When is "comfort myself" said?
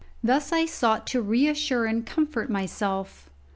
2.03-3.29